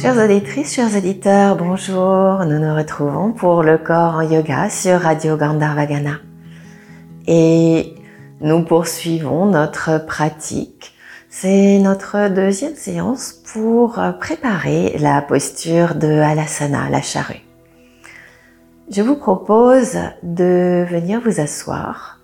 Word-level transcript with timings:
Chères 0.00 0.16
auditrices, 0.16 0.76
chers 0.76 0.96
auditeurs, 0.96 1.56
bonjour. 1.56 2.46
Nous 2.46 2.58
nous 2.58 2.74
retrouvons 2.74 3.32
pour 3.32 3.62
le 3.62 3.76
corps 3.76 4.14
en 4.14 4.22
yoga 4.22 4.70
sur 4.70 4.98
Radio 4.98 5.36
Gandharvagana. 5.36 6.20
Et 7.26 7.96
nous 8.40 8.64
poursuivons 8.64 9.44
notre 9.44 10.06
pratique. 10.06 10.94
C'est 11.28 11.78
notre 11.80 12.30
deuxième 12.30 12.76
séance 12.76 13.42
pour 13.52 14.00
préparer 14.18 14.96
la 14.98 15.20
posture 15.20 15.94
de 15.94 16.08
Alasana, 16.08 16.88
la 16.88 17.02
charrue. 17.02 17.44
Je 18.90 19.02
vous 19.02 19.16
propose 19.16 19.98
de 20.22 20.86
venir 20.88 21.20
vous 21.20 21.40
asseoir 21.40 22.20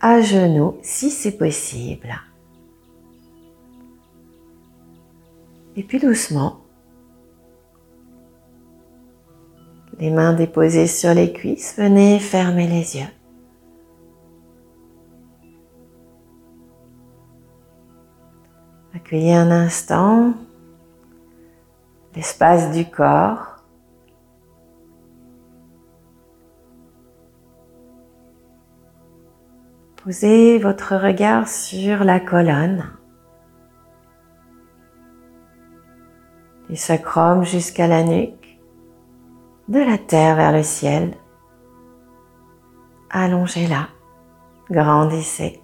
à 0.00 0.20
genoux 0.20 0.76
si 0.82 1.10
c'est 1.10 1.36
possible. 1.36 2.14
Et 5.76 5.82
puis 5.82 5.98
doucement, 5.98 6.59
les 10.00 10.10
mains 10.10 10.32
déposées 10.32 10.86
sur 10.86 11.14
les 11.14 11.32
cuisses, 11.32 11.74
venez 11.76 12.18
fermer 12.18 12.66
les 12.66 12.96
yeux. 12.96 13.06
Accueillez 18.94 19.34
un 19.34 19.50
instant 19.50 20.32
l'espace 22.16 22.72
du 22.72 22.86
corps. 22.86 23.46
Posez 30.02 30.58
votre 30.58 30.96
regard 30.96 31.46
sur 31.46 32.04
la 32.04 32.18
colonne. 32.18 32.90
du 36.70 36.76
sacrum 36.76 37.44
jusqu'à 37.44 37.88
la 37.88 38.04
nuque, 38.04 38.39
de 39.70 39.78
la 39.78 39.96
terre 39.96 40.36
vers 40.36 40.52
le 40.52 40.62
ciel. 40.62 41.14
Allongez-la, 43.08 43.88
grandissez. 44.70 45.62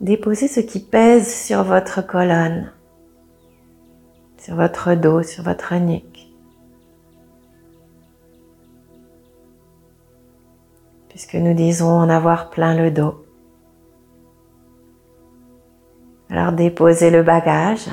Déposez 0.00 0.46
ce 0.46 0.60
qui 0.60 0.78
pèse 0.78 1.34
sur 1.34 1.64
votre 1.64 2.06
colonne, 2.06 2.70
sur 4.38 4.54
votre 4.54 4.94
dos, 4.94 5.22
sur 5.22 5.42
votre 5.42 5.74
nuque. 5.74 6.26
puisque 11.16 11.36
nous 11.36 11.54
disons 11.54 11.88
en 11.88 12.10
avoir 12.10 12.50
plein 12.50 12.76
le 12.76 12.90
dos. 12.90 13.25
Alors 16.46 16.54
déposez 16.54 17.10
le 17.10 17.24
bagage. 17.24 17.88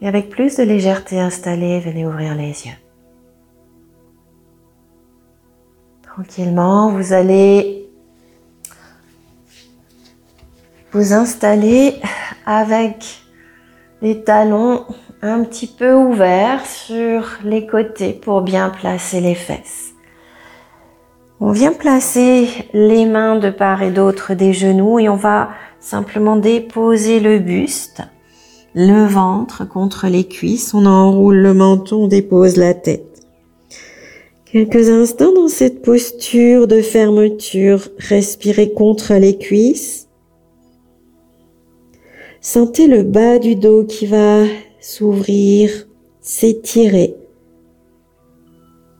Et 0.00 0.08
avec 0.08 0.30
plus 0.30 0.56
de 0.56 0.62
légèreté 0.62 1.20
installée, 1.20 1.80
venez 1.80 2.06
ouvrir 2.06 2.34
les 2.34 2.66
yeux. 2.66 2.72
Tranquillement, 6.00 6.92
vous 6.92 7.12
allez 7.12 7.90
vous 10.92 11.12
installer 11.12 12.00
avec 12.46 13.20
les 14.00 14.24
talons 14.24 14.86
un 15.22 15.44
petit 15.44 15.66
peu 15.66 15.94
ouverts 15.94 16.66
sur 16.66 17.38
les 17.44 17.66
côtés 17.66 18.12
pour 18.12 18.42
bien 18.42 18.70
placer 18.70 19.20
les 19.20 19.34
fesses. 19.34 19.94
On 21.40 21.52
vient 21.52 21.72
placer 21.72 22.48
les 22.72 23.04
mains 23.04 23.38
de 23.38 23.50
part 23.50 23.82
et 23.82 23.90
d'autre 23.90 24.34
des 24.34 24.52
genoux 24.52 24.98
et 24.98 25.08
on 25.08 25.16
va 25.16 25.50
simplement 25.80 26.36
déposer 26.36 27.20
le 27.20 27.38
buste, 27.38 28.02
le 28.74 29.06
ventre 29.06 29.68
contre 29.68 30.06
les 30.08 30.24
cuisses. 30.24 30.72
On 30.72 30.86
enroule 30.86 31.36
le 31.36 31.54
menton, 31.54 32.04
on 32.04 32.08
dépose 32.08 32.56
la 32.56 32.74
tête. 32.74 33.22
Quelques 34.50 34.88
instants 34.88 35.34
dans 35.34 35.48
cette 35.48 35.82
posture 35.82 36.66
de 36.66 36.80
fermeture, 36.80 37.88
respirez 37.98 38.72
contre 38.72 39.14
les 39.14 39.36
cuisses. 39.36 40.08
Sentez 42.40 42.86
le 42.86 43.02
bas 43.02 43.38
du 43.38 43.56
dos 43.56 43.84
qui 43.84 44.06
va 44.06 44.44
s'ouvrir, 44.86 45.88
s'étirer. 46.20 47.16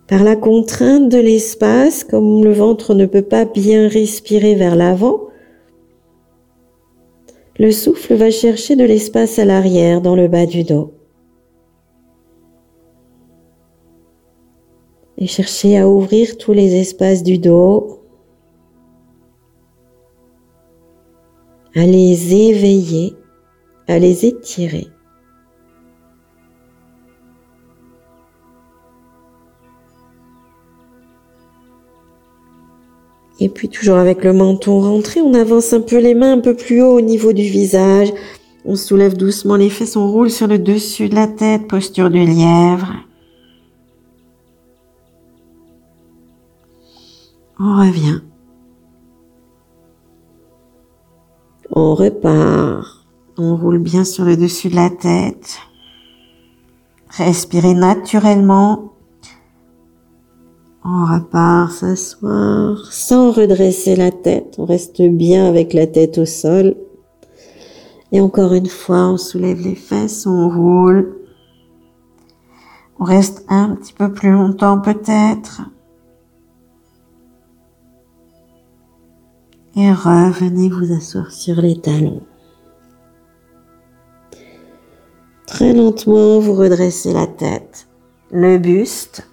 Par 0.09 0.25
la 0.25 0.35
contrainte 0.35 1.09
de 1.09 1.19
l'espace, 1.19 2.03
comme 2.03 2.43
le 2.43 2.53
ventre 2.53 2.93
ne 2.95 3.07
peut 3.07 3.23
pas 3.23 3.45
bien 3.45 3.87
respirer 3.87 4.57
vers 4.57 4.75
l'avant, 4.75 5.29
le 7.61 7.71
souffle 7.71 8.15
va 8.15 8.33
chercher 8.33 8.75
de 8.75 8.83
l'espace 8.83 9.39
à 9.39 9.45
l'arrière 9.45 10.01
dans 10.01 10.17
le 10.17 10.27
bas 10.27 10.45
du 10.45 10.65
dos. 10.65 10.93
Et 15.19 15.29
chercher 15.29 15.79
à 15.79 15.89
ouvrir 15.89 16.37
tous 16.37 16.53
les 16.53 16.75
espaces 16.81 17.23
du 17.23 17.39
dos, 17.39 18.01
à 21.77 21.87
les 21.87 22.35
éveiller 22.35 23.15
à 23.87 24.01
les 24.01 24.27
étirer. 24.27 24.89
Et 33.39 33.49
puis 33.49 33.69
toujours 33.69 33.97
avec 33.97 34.25
le 34.25 34.33
menton 34.33 34.81
rentré, 34.81 35.21
on 35.21 35.35
avance 35.35 35.73
un 35.73 35.81
peu 35.81 35.99
les 35.99 36.15
mains 36.15 36.33
un 36.33 36.41
peu 36.41 36.57
plus 36.57 36.83
haut 36.83 36.97
au 36.97 37.01
niveau 37.03 37.33
du 37.33 37.43
visage. 37.43 38.13
On 38.65 38.77
soulève 38.77 39.17
doucement 39.17 39.57
les 39.57 39.71
fesses, 39.71 39.97
on 39.97 40.11
roule 40.11 40.31
sur 40.31 40.47
le 40.47 40.59
dessus 40.59 41.09
de 41.09 41.15
la 41.15 41.27
tête, 41.27 41.69
posture 41.69 42.11
du 42.11 42.25
lièvre. 42.25 42.95
On 47.59 47.79
revient. 47.79 48.21
On 51.71 51.95
repart. 51.95 53.07
On 53.39 53.57
roule 53.57 53.79
bien 53.79 54.05
sur 54.05 54.25
le 54.25 54.37
dessus 54.37 54.69
de 54.69 54.77
la 54.77 54.91
tête. 54.91 55.59
Respirez 57.11 57.75
naturellement. 57.75 58.96
On 60.89 61.05
repart 61.05 61.73
s'asseoir 61.73 62.93
sans 62.93 63.33
redresser 63.33 63.97
la 63.97 64.13
tête. 64.13 64.55
On 64.59 64.67
reste 64.67 65.03
bien 65.03 65.49
avec 65.49 65.73
la 65.73 65.89
tête 65.89 66.17
au 66.19 66.27
sol. 66.27 66.77
Et 68.13 68.21
encore 68.21 68.53
une 68.53 68.69
fois, 68.69 69.09
on 69.09 69.17
soulève 69.17 69.61
les 69.61 69.75
fesses, 69.75 70.27
on 70.27 70.49
roule. 70.49 71.17
On 73.01 73.05
reste 73.05 73.45
un 73.49 73.75
petit 73.75 73.95
peu 73.95 74.13
plus 74.13 74.31
longtemps 74.31 74.81
peut-être. 74.81 75.63
Et 79.75 79.91
revenez 79.91 80.69
vous 80.69 80.93
asseoir 80.93 81.33
sur 81.33 81.57
les 81.57 81.81
talons. 81.81 82.23
Très 85.47 85.73
lentement, 85.73 86.39
vous 86.39 86.55
redressez 86.55 87.13
la 87.13 87.27
tête, 87.27 87.89
le 88.31 88.59
buste. 88.59 89.29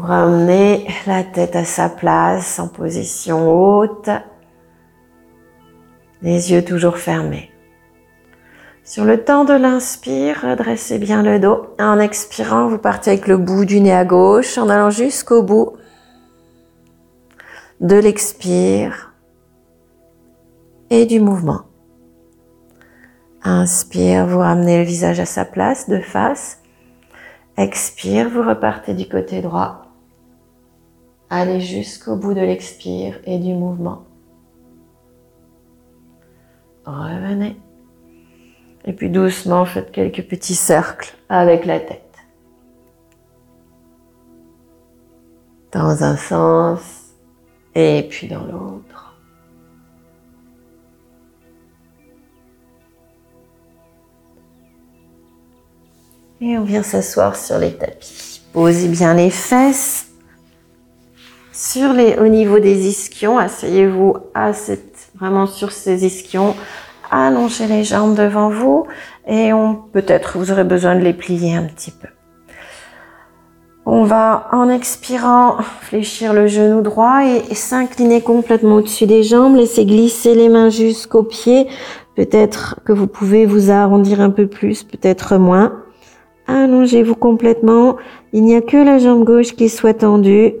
Vous 0.00 0.06
ramenez 0.06 0.86
la 1.06 1.22
tête 1.22 1.54
à 1.56 1.64
sa 1.66 1.90
place 1.90 2.58
en 2.58 2.68
position 2.68 3.52
haute, 3.52 4.08
les 6.22 6.52
yeux 6.52 6.64
toujours 6.64 6.96
fermés. 6.96 7.50
Sur 8.82 9.04
le 9.04 9.22
temps 9.22 9.44
de 9.44 9.52
l'inspire, 9.52 10.40
redressez 10.42 10.98
bien 10.98 11.22
le 11.22 11.38
dos. 11.38 11.66
En 11.78 12.00
expirant, 12.00 12.68
vous 12.68 12.78
partez 12.78 13.10
avec 13.10 13.26
le 13.26 13.36
bout 13.36 13.66
du 13.66 13.82
nez 13.82 13.92
à 13.92 14.06
gauche 14.06 14.56
en 14.56 14.70
allant 14.70 14.88
jusqu'au 14.88 15.42
bout 15.42 15.76
de 17.80 17.96
l'expire 17.96 19.12
et 20.88 21.04
du 21.04 21.20
mouvement. 21.20 21.64
Inspire, 23.42 24.26
vous 24.26 24.38
ramenez 24.38 24.78
le 24.78 24.84
visage 24.84 25.20
à 25.20 25.26
sa 25.26 25.44
place, 25.44 25.90
de 25.90 25.98
face. 25.98 26.62
Expire, 27.58 28.30
vous 28.30 28.42
repartez 28.42 28.94
du 28.94 29.06
côté 29.06 29.42
droit. 29.42 29.79
Allez 31.32 31.60
jusqu'au 31.60 32.16
bout 32.16 32.34
de 32.34 32.40
l'expire 32.40 33.20
et 33.24 33.38
du 33.38 33.54
mouvement. 33.54 34.04
Revenez. 36.84 37.56
Et 38.84 38.92
puis 38.92 39.10
doucement, 39.10 39.64
faites 39.64 39.92
quelques 39.92 40.26
petits 40.26 40.56
cercles 40.56 41.14
avec 41.28 41.66
la 41.66 41.78
tête. 41.78 42.02
Dans 45.70 46.02
un 46.02 46.16
sens 46.16 47.12
et 47.76 48.08
puis 48.10 48.26
dans 48.26 48.44
l'autre. 48.44 49.16
Et 56.40 56.58
on 56.58 56.64
vient 56.64 56.82
s'asseoir 56.82 57.36
sur 57.36 57.58
les 57.58 57.76
tapis. 57.76 58.42
Posez 58.52 58.88
bien 58.88 59.14
les 59.14 59.30
fesses 59.30 60.09
sur 61.60 61.92
les, 61.92 62.16
au 62.18 62.26
niveau 62.26 62.58
des 62.58 62.88
ischions. 62.88 63.36
Asseyez-vous 63.36 64.16
à 64.32 64.54
cette, 64.54 65.10
vraiment 65.14 65.46
sur 65.46 65.72
ces 65.72 66.06
ischions. 66.06 66.54
Allongez 67.10 67.66
les 67.66 67.84
jambes 67.84 68.14
devant 68.14 68.48
vous 68.48 68.86
et 69.26 69.52
on 69.52 69.74
peut-être 69.74 70.38
vous 70.38 70.50
aurez 70.50 70.64
besoin 70.64 70.94
de 70.94 71.00
les 71.00 71.12
plier 71.12 71.54
un 71.54 71.64
petit 71.64 71.90
peu. 71.90 72.08
On 73.84 74.04
va, 74.04 74.48
en 74.52 74.70
expirant, 74.70 75.58
fléchir 75.82 76.32
le 76.32 76.46
genou 76.46 76.80
droit 76.80 77.24
et, 77.26 77.54
s'incliner 77.54 78.22
complètement 78.22 78.76
au-dessus 78.76 79.06
des 79.06 79.22
jambes. 79.22 79.56
Laissez 79.56 79.84
glisser 79.84 80.34
les 80.34 80.48
mains 80.48 80.70
jusqu'aux 80.70 81.24
pieds. 81.24 81.66
Peut-être 82.14 82.80
que 82.86 82.92
vous 82.92 83.06
pouvez 83.06 83.44
vous 83.44 83.70
arrondir 83.70 84.20
un 84.20 84.30
peu 84.30 84.46
plus, 84.46 84.84
peut-être 84.84 85.36
moins. 85.36 85.82
Allongez-vous 86.46 87.16
complètement. 87.16 87.96
Il 88.32 88.44
n'y 88.44 88.54
a 88.54 88.60
que 88.60 88.76
la 88.76 88.98
jambe 88.98 89.24
gauche 89.24 89.56
qui 89.56 89.68
soit 89.68 89.94
tendue. 89.94 90.54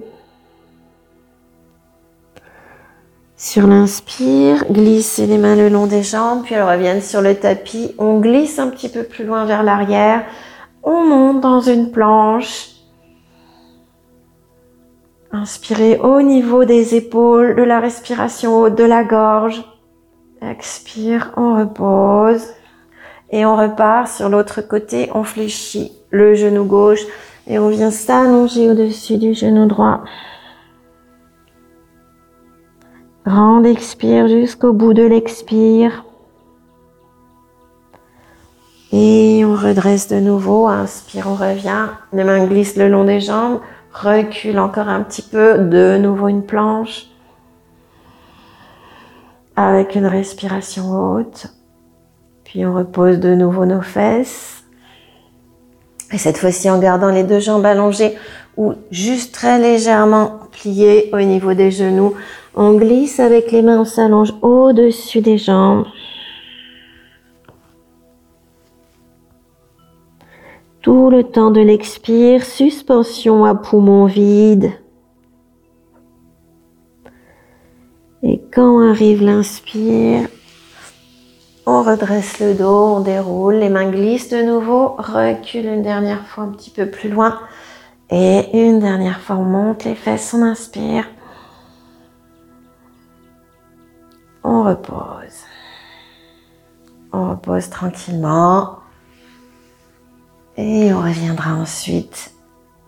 Sur 3.42 3.66
l'inspire, 3.66 4.66
glissez 4.70 5.24
les 5.26 5.38
mains 5.38 5.56
le 5.56 5.70
long 5.70 5.86
des 5.86 6.02
jambes, 6.02 6.42
puis 6.44 6.54
elles 6.54 6.62
reviennent 6.62 7.00
sur 7.00 7.22
le 7.22 7.34
tapis. 7.34 7.94
On 7.96 8.20
glisse 8.20 8.58
un 8.58 8.68
petit 8.68 8.90
peu 8.90 9.02
plus 9.02 9.24
loin 9.24 9.46
vers 9.46 9.62
l'arrière. 9.62 10.26
On 10.82 11.06
monte 11.06 11.40
dans 11.40 11.60
une 11.60 11.90
planche. 11.90 12.68
Inspirez 15.32 15.96
au 15.96 16.20
niveau 16.20 16.66
des 16.66 16.94
épaules, 16.94 17.56
de 17.56 17.62
la 17.62 17.80
respiration 17.80 18.60
haute 18.60 18.76
de 18.76 18.84
la 18.84 19.04
gorge. 19.04 19.64
Expire, 20.42 21.32
on 21.38 21.60
repose. 21.60 22.44
Et 23.30 23.46
on 23.46 23.56
repart 23.56 24.08
sur 24.08 24.28
l'autre 24.28 24.60
côté, 24.60 25.08
on 25.14 25.24
fléchit 25.24 25.92
le 26.10 26.34
genou 26.34 26.66
gauche 26.66 27.06
et 27.46 27.58
on 27.58 27.70
vient 27.70 27.90
s'allonger 27.90 28.68
au-dessus 28.68 29.16
du 29.16 29.32
genou 29.32 29.66
droit. 29.66 30.04
Grande 33.26 33.66
expire 33.66 34.28
jusqu'au 34.28 34.72
bout 34.72 34.94
de 34.94 35.02
l'expire. 35.02 36.04
Et 38.92 39.44
on 39.44 39.54
redresse 39.54 40.08
de 40.08 40.16
nouveau. 40.16 40.66
Inspire, 40.66 41.26
on 41.28 41.34
revient. 41.34 41.88
Les 42.12 42.24
mains 42.24 42.46
glissent 42.46 42.76
le 42.76 42.88
long 42.88 43.04
des 43.04 43.20
jambes. 43.20 43.60
Recule 43.92 44.58
encore 44.58 44.88
un 44.88 45.02
petit 45.02 45.22
peu. 45.22 45.58
De 45.58 45.98
nouveau 45.98 46.28
une 46.28 46.44
planche. 46.44 47.08
Avec 49.54 49.94
une 49.94 50.06
respiration 50.06 50.90
haute. 50.90 51.48
Puis 52.44 52.64
on 52.64 52.74
repose 52.74 53.20
de 53.20 53.34
nouveau 53.34 53.66
nos 53.66 53.82
fesses. 53.82 54.64
Et 56.12 56.18
cette 56.18 56.38
fois-ci 56.38 56.68
en 56.70 56.78
gardant 56.78 57.10
les 57.10 57.22
deux 57.22 57.38
jambes 57.38 57.66
allongées 57.66 58.16
ou 58.56 58.74
juste 58.90 59.32
très 59.32 59.60
légèrement 59.60 60.40
pliées 60.50 61.10
au 61.12 61.20
niveau 61.20 61.54
des 61.54 61.70
genoux. 61.70 62.14
On 62.54 62.74
glisse 62.74 63.20
avec 63.20 63.52
les 63.52 63.62
mains, 63.62 63.80
on 63.80 63.84
s'allonge 63.84 64.34
au-dessus 64.42 65.20
des 65.20 65.38
jambes. 65.38 65.86
Tout 70.82 71.10
le 71.10 71.22
temps 71.22 71.50
de 71.50 71.60
l'expire, 71.60 72.44
suspension 72.44 73.44
à 73.44 73.54
poumon 73.54 74.06
vide. 74.06 74.72
Et 78.22 78.40
quand 78.52 78.80
arrive 78.80 79.22
l'inspire, 79.22 80.28
on 81.66 81.82
redresse 81.82 82.40
le 82.40 82.54
dos, 82.54 82.96
on 82.96 83.00
déroule, 83.00 83.56
les 83.56 83.68
mains 83.68 83.90
glissent 83.90 84.30
de 84.30 84.42
nouveau, 84.42 84.96
recule 84.98 85.66
une 85.66 85.82
dernière 85.82 86.26
fois 86.26 86.44
un 86.44 86.48
petit 86.48 86.70
peu 86.70 86.86
plus 86.86 87.08
loin. 87.08 87.38
Et 88.10 88.48
une 88.52 88.80
dernière 88.80 89.20
fois, 89.20 89.36
on 89.36 89.44
monte 89.44 89.84
les 89.84 89.94
fesses, 89.94 90.34
on 90.34 90.42
inspire. 90.42 91.04
Repose. 94.62 95.44
On 97.12 97.30
repose 97.30 97.70
tranquillement. 97.70 98.78
Et 100.56 100.92
on 100.92 101.00
reviendra 101.00 101.54
ensuite 101.54 102.32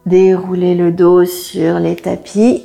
dérouler 0.06 0.74
le 0.74 0.92
dos 0.92 1.24
sur 1.24 1.78
les 1.78 1.96
tapis 1.96 2.64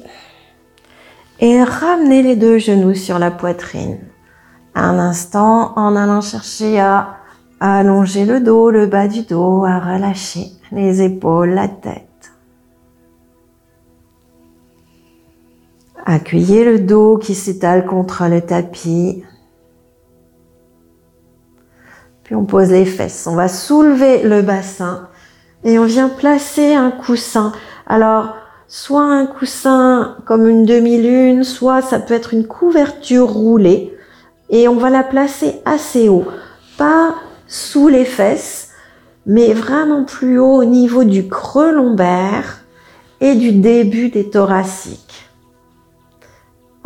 et 1.39 1.63
ramener 1.63 2.23
les 2.23 2.35
deux 2.35 2.57
genoux 2.57 2.95
sur 2.95 3.19
la 3.19 3.31
poitrine. 3.31 3.99
Un 4.75 4.99
instant 4.99 5.73
en 5.75 5.95
allant 5.95 6.21
chercher 6.21 6.79
à 6.79 7.17
allonger 7.59 8.25
le 8.25 8.39
dos, 8.39 8.69
le 8.69 8.87
bas 8.87 9.07
du 9.07 9.21
dos, 9.21 9.65
à 9.65 9.79
relâcher 9.79 10.47
les 10.71 11.01
épaules, 11.01 11.51
la 11.51 11.67
tête. 11.67 12.06
Accueillez 16.09 16.63
le 16.63 16.79
dos 16.79 17.17
qui 17.17 17.35
s'étale 17.35 17.85
contre 17.85 18.23
le 18.29 18.39
tapis. 18.39 19.25
Puis 22.23 22.33
on 22.33 22.45
pose 22.45 22.71
les 22.71 22.85
fesses. 22.85 23.27
On 23.27 23.35
va 23.35 23.49
soulever 23.49 24.23
le 24.23 24.41
bassin 24.41 25.09
et 25.65 25.77
on 25.77 25.83
vient 25.83 26.07
placer 26.07 26.73
un 26.75 26.91
coussin. 26.91 27.51
Alors, 27.87 28.37
soit 28.69 29.03
un 29.03 29.25
coussin 29.25 30.15
comme 30.25 30.47
une 30.47 30.63
demi-lune, 30.63 31.43
soit 31.43 31.81
ça 31.81 31.99
peut 31.99 32.13
être 32.13 32.33
une 32.33 32.47
couverture 32.47 33.27
roulée. 33.27 33.93
Et 34.49 34.69
on 34.69 34.77
va 34.77 34.89
la 34.89 35.03
placer 35.03 35.55
assez 35.65 36.07
haut. 36.07 36.27
Pas 36.77 37.15
sous 37.47 37.89
les 37.89 38.05
fesses, 38.05 38.69
mais 39.25 39.51
vraiment 39.51 40.05
plus 40.05 40.39
haut 40.39 40.55
au 40.55 40.65
niveau 40.65 41.03
du 41.03 41.27
creux 41.27 41.73
lombaire 41.73 42.59
et 43.19 43.35
du 43.35 43.51
début 43.51 44.07
des 44.07 44.29
thoraciques. 44.29 45.26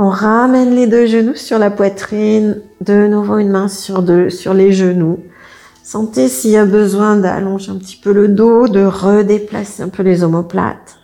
On 0.04 0.10
ramène 0.10 0.74
les 0.74 0.88
deux 0.88 1.06
genoux 1.06 1.36
sur 1.36 1.60
la 1.60 1.70
poitrine, 1.70 2.60
de 2.84 3.06
nouveau 3.06 3.38
une 3.38 3.52
main 3.52 3.68
sur 3.68 4.02
deux, 4.02 4.32
sur 4.32 4.56
les 4.56 4.72
genoux. 4.72 5.20
Sentez 5.84 6.28
s'il 6.28 6.50
y 6.50 6.58
a 6.58 6.66
besoin 6.66 7.18
d'allonger 7.18 7.72
un 7.72 7.76
petit 7.76 7.98
peu 7.98 8.12
le 8.12 8.28
dos, 8.28 8.68
de 8.68 8.84
redéplacer 8.84 9.84
un 9.84 9.90
peu 9.90 10.02
les 10.02 10.24
omoplates. 10.24 10.98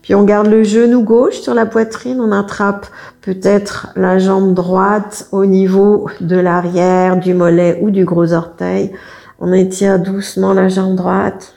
Puis 0.00 0.14
on 0.14 0.24
garde 0.24 0.46
le 0.46 0.62
genou 0.64 1.02
gauche 1.02 1.40
sur 1.40 1.52
la 1.52 1.66
poitrine, 1.66 2.22
on 2.22 2.32
attrape 2.32 2.86
peut-être 3.20 3.88
la 3.96 4.18
jambe 4.18 4.54
droite 4.54 5.28
au 5.30 5.44
niveau 5.44 6.08
de 6.22 6.36
l'arrière, 6.36 7.18
du 7.18 7.34
mollet 7.34 7.80
ou 7.82 7.90
du 7.90 8.06
gros 8.06 8.32
orteil. 8.32 8.92
On 9.40 9.52
étire 9.52 9.98
doucement 9.98 10.54
la 10.54 10.68
jambe 10.68 10.94
droite. 10.94 11.52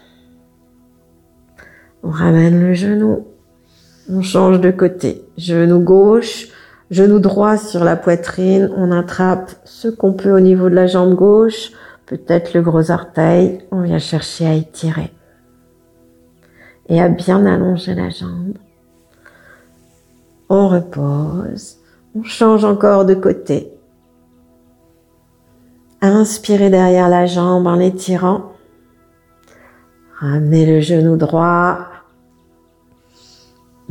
On 2.04 2.10
ramène 2.10 2.60
le 2.60 2.74
genou. 2.74 3.31
On 4.12 4.22
change 4.22 4.60
de 4.60 4.72
côté. 4.72 5.24
Genou 5.38 5.80
gauche, 5.80 6.48
genou 6.92 7.20
droit 7.20 7.58
sur 7.58 7.84
la 7.84 7.96
poitrine. 7.96 8.70
On 8.76 8.92
attrape 8.92 9.52
ce 9.64 9.88
qu'on 9.88 10.14
peut 10.14 10.32
au 10.32 10.40
niveau 10.40 10.70
de 10.70 10.76
la 10.76 10.88
jambe 10.88 11.16
gauche 11.16 11.72
peut-être 12.12 12.54
le 12.54 12.62
gros 12.62 12.92
orteil, 12.92 13.60
on 13.72 13.84
vient 13.84 13.98
chercher 13.98 14.46
à 14.46 14.54
étirer 14.54 15.14
et 16.90 17.02
à 17.02 17.08
bien 17.08 17.46
allonger 17.46 17.96
la 17.96 18.10
jambe. 18.10 18.58
On 20.50 20.68
repose, 20.68 21.78
on 22.14 22.24
change 22.24 22.66
encore 22.66 23.06
de 23.06 23.14
côté. 23.14 23.72
Inspirez 26.02 26.70
derrière 26.70 27.08
la 27.08 27.28
jambe 27.28 27.66
en 27.66 27.76
l'étirant. 27.76 28.52
Ramenez 30.20 30.66
le 30.66 30.82
genou 30.82 31.16
droit. 31.16 31.91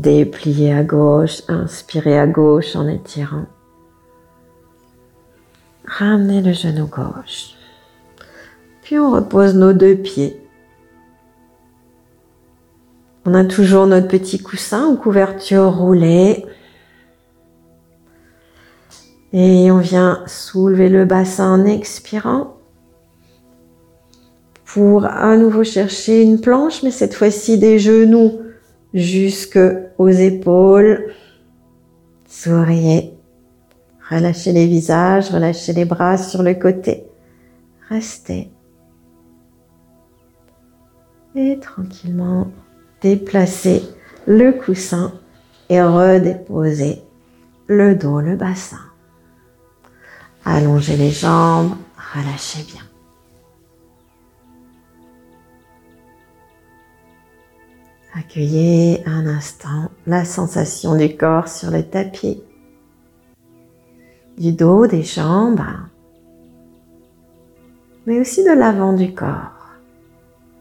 Dépliez 0.00 0.72
à 0.72 0.82
gauche, 0.82 1.42
inspirez 1.48 2.18
à 2.18 2.26
gauche 2.26 2.74
en 2.74 2.88
étirant. 2.88 3.44
Ramenez 5.84 6.40
le 6.40 6.54
genou 6.54 6.86
gauche. 6.86 7.50
Puis 8.80 8.98
on 8.98 9.10
repose 9.10 9.54
nos 9.54 9.74
deux 9.74 9.96
pieds. 9.96 10.40
On 13.26 13.34
a 13.34 13.44
toujours 13.44 13.86
notre 13.86 14.08
petit 14.08 14.38
coussin 14.38 14.86
ou 14.86 14.96
couverture 14.96 15.70
roulée. 15.70 16.46
Et 19.34 19.70
on 19.70 19.80
vient 19.80 20.22
soulever 20.26 20.88
le 20.88 21.04
bassin 21.04 21.52
en 21.52 21.66
expirant 21.66 22.56
pour 24.64 25.04
à 25.04 25.36
nouveau 25.36 25.62
chercher 25.62 26.22
une 26.22 26.40
planche, 26.40 26.82
mais 26.82 26.90
cette 26.90 27.12
fois-ci 27.12 27.58
des 27.58 27.78
genoux 27.78 28.40
jusqu'aux 28.94 30.08
épaules. 30.08 31.12
Souriez. 32.26 33.14
Relâchez 34.10 34.52
les 34.52 34.66
visages, 34.66 35.30
relâchez 35.30 35.72
les 35.72 35.84
bras 35.84 36.18
sur 36.18 36.42
le 36.42 36.54
côté. 36.54 37.04
Restez 37.88 38.50
et 41.34 41.58
tranquillement 41.60 42.50
déplacer 43.00 43.82
le 44.26 44.52
coussin 44.52 45.12
et 45.68 45.80
redéposer 45.82 47.02
le 47.66 47.94
dos, 47.94 48.20
le 48.20 48.36
bassin. 48.36 48.80
Allongez 50.44 50.96
les 50.96 51.10
jambes, 51.10 51.76
relâchez 52.14 52.64
bien. 52.64 52.82
Accueillez 58.20 59.02
un 59.06 59.26
instant 59.26 59.90
la 60.06 60.26
sensation 60.26 60.94
du 60.94 61.16
corps 61.16 61.48
sur 61.48 61.70
le 61.70 61.82
tapis, 61.82 62.42
du 64.36 64.52
dos, 64.52 64.86
des 64.86 65.02
jambes, 65.02 65.62
mais 68.04 68.20
aussi 68.20 68.44
de 68.44 68.50
l'avant 68.50 68.92
du 68.92 69.14
corps. 69.14 69.70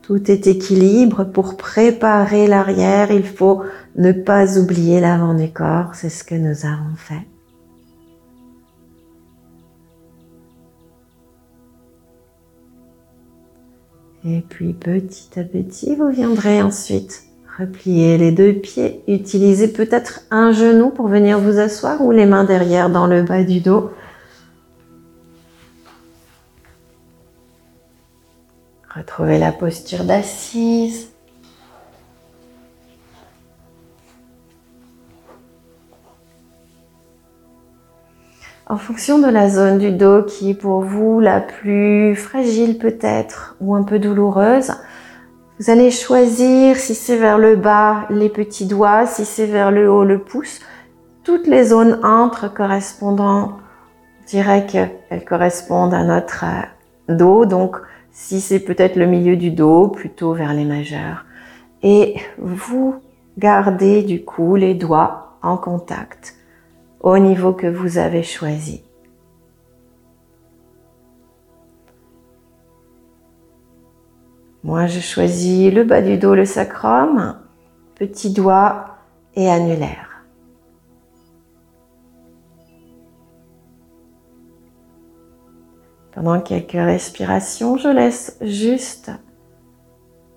Tout 0.04 0.32
est 0.32 0.48
équilibre. 0.48 1.26
Pour 1.26 1.58
préparer 1.58 2.48
l'arrière, 2.48 3.12
il 3.12 3.26
faut 3.26 3.64
ne 3.98 4.14
pas 4.14 4.58
oublier 4.58 5.02
l'avant 5.02 5.34
du 5.34 5.52
corps. 5.52 5.96
C'est 5.96 6.10
ce 6.10 6.24
que 6.24 6.36
nous 6.36 6.66
avons 6.66 6.96
fait. 6.96 7.28
Et 14.24 14.42
puis 14.48 14.74
petit 14.74 15.38
à 15.38 15.44
petit, 15.44 15.96
vous 15.96 16.10
viendrez 16.10 16.62
ensuite 16.62 17.29
replier 17.60 18.18
les 18.18 18.32
deux 18.32 18.54
pieds. 18.54 19.02
Utilisez 19.08 19.68
peut-être 19.68 20.22
un 20.32 20.52
genou 20.52 20.92
pour 20.92 21.08
venir 21.08 21.40
vous 21.40 21.60
asseoir 21.60 22.02
ou 22.02 22.12
les 22.12 22.26
mains 22.26 22.46
derrière 22.46 22.90
dans 22.90 23.06
le 23.06 23.24
bas 23.24 23.44
du 23.44 23.60
dos. 23.60 23.92
Retrouvez 28.96 29.38
la 29.38 29.52
posture 29.52 30.04
d'assise. 30.06 31.10
En 38.68 38.78
fonction 38.78 39.18
de 39.18 39.28
la 39.28 39.50
zone 39.50 39.80
du 39.80 39.92
dos 39.92 40.24
qui 40.24 40.52
est 40.52 40.54
pour 40.54 40.82
vous 40.82 41.20
la 41.20 41.42
plus 41.42 42.16
fragile 42.16 42.78
peut-être 42.78 43.56
ou 43.60 43.76
un 43.76 43.84
peu 43.84 43.98
douloureuse, 43.98 44.74
vous 45.60 45.70
allez 45.70 45.92
choisir 45.92 46.78
si 46.78 46.96
c'est 46.96 47.18
vers 47.18 47.38
le 47.38 47.58
bas 47.58 48.06
les 48.10 48.30
petits 48.30 48.66
doigts, 48.66 49.06
si 49.06 49.26
c'est 49.26 49.46
vers 49.46 49.72
le 49.72 49.92
haut 49.92 50.06
le 50.06 50.20
pouce. 50.20 50.62
Toutes 51.24 51.48
les 51.48 51.66
zones 51.66 52.00
entre 52.04 52.52
correspondant, 52.54 53.58
je 54.22 54.28
dirais 54.28 54.66
qu'elles 54.66 55.26
correspondent 55.26 55.94
à 55.94 56.06
notre 56.06 56.46
euh, 56.46 57.14
dos. 57.14 57.46
Donc 57.46 57.76
si 58.12 58.40
c'est 58.40 58.62
peut-être 58.62 58.96
le 58.96 59.06
milieu 59.06 59.36
du 59.36 59.52
dos, 59.52 59.90
plutôt 59.90 60.34
vers 60.34 60.54
les 60.54 60.64
majeurs. 60.64 61.26
Et 61.84 62.16
vous 62.38 62.96
gardez 63.38 64.04
du 64.04 64.24
coup 64.24 64.56
les 64.56 64.76
doigts 64.76 65.38
en 65.42 65.58
contact 65.58 66.36
au 67.02 67.18
niveau 67.18 67.52
que 67.52 67.68
vous 67.68 67.98
avez 67.98 68.24
choisi. 68.24 68.84
Moi, 74.64 74.88
je 74.88 75.00
choisis 75.00 75.74
le 75.74 75.84
bas 75.84 76.02
du 76.02 76.18
dos, 76.18 76.36
le 76.36 76.46
sacrum, 76.46 77.38
petit 77.96 78.32
doigt 78.32 78.98
et 79.36 79.50
annulaire. 79.50 80.26
Pendant 86.12 86.42
quelques 86.42 86.72
respirations, 86.74 87.78
je 87.78 87.88
laisse 87.88 88.38
juste 88.42 89.12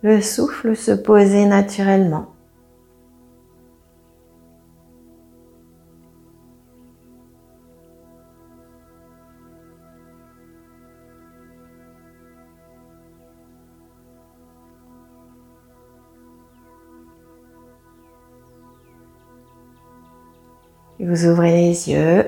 le 0.03 0.21
souffle 0.21 0.77
se 0.77 0.93
poser 0.93 1.47
naturellement. 1.47 2.27
Vous 21.07 21.27
ouvrez 21.27 21.53
les 21.53 21.91
yeux 21.91 22.27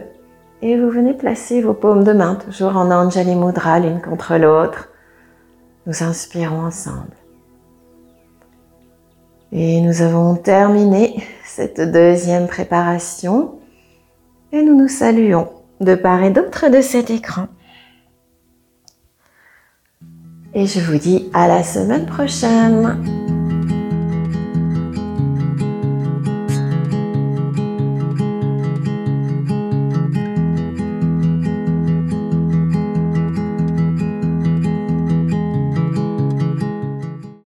et 0.62 0.78
vous 0.78 0.90
venez 0.90 1.14
placer 1.14 1.60
vos 1.60 1.74
paumes 1.74 2.04
de 2.04 2.12
main 2.12 2.36
toujours 2.36 2.76
en 2.76 2.90
Anjali 2.90 3.36
Mudra 3.36 3.78
l'une 3.78 4.00
contre 4.00 4.36
l'autre. 4.36 4.88
Nous 5.86 6.02
inspirons 6.02 6.64
ensemble. 6.66 7.14
Et 9.52 9.80
nous 9.80 10.02
avons 10.02 10.34
terminé 10.34 11.22
cette 11.44 11.80
deuxième 11.80 12.48
préparation 12.48 13.60
et 14.52 14.62
nous 14.62 14.76
nous 14.76 14.88
saluons 14.88 15.48
de 15.80 15.94
part 15.94 16.22
et 16.22 16.30
d'autre 16.30 16.68
de 16.68 16.80
cet 16.80 17.10
écran. 17.10 17.46
Et 20.54 20.66
je 20.66 20.80
vous 20.80 20.98
dis 20.98 21.30
à 21.32 21.46
la 21.46 21.62
semaine 21.62 22.06
prochaine. 22.06 23.23